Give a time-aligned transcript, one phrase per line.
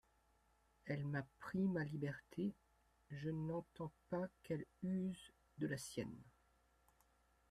[0.85, 2.53] Elle m'a pris ma liberté,
[3.11, 6.17] je n'entends pas qu'elle use de la sienne.